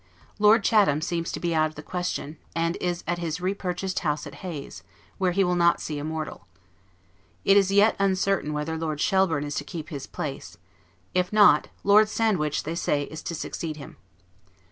[0.39, 4.25] Lord Chatham seems to be out of the question, and is at his repurchased house
[4.25, 4.81] at Hayes,
[5.19, 6.47] where he will not see a mortal.
[7.45, 10.57] It is yet uncertain whether Lord Shelburne is to keep his place;
[11.13, 13.97] if not, Lord Sandwich they say is to succeed him.